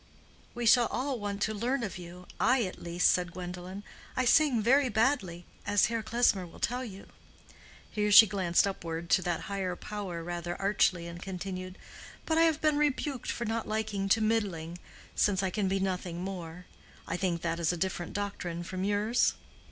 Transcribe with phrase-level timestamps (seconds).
[0.55, 3.83] "We shall all want to learn of you—I, at least," said Gwendolen.
[4.17, 9.41] "I sing very badly, as Herr Klesmer will tell you,"—here she glanced upward to that
[9.41, 14.25] higher power rather archly, and continued—"but I have been rebuked for not liking to be
[14.27, 14.79] middling,
[15.13, 16.65] since I can be nothing more.
[17.07, 19.35] I think that is a different doctrine from yours?"